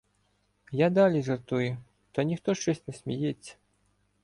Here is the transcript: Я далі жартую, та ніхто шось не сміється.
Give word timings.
Я 0.85 0.89
далі 0.89 1.21
жартую, 1.27 1.77
та 2.11 2.23
ніхто 2.23 2.55
шось 2.55 2.87
не 2.87 2.93
сміється. 2.93 3.55